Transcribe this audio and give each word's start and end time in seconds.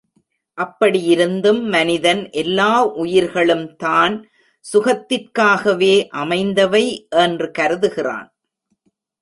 அப்படியிருந்தும் 0.57 1.61
மனிதன் 1.69 2.29
எல்லா 2.31 2.71
உயிர்களும் 2.95 3.75
தான் 3.75 4.15
சுகத்திற்காகவே 4.65 5.95
அமைந்தவை 6.13 6.85
என்று 7.09 7.51
கருதுகிறான். 7.59 8.29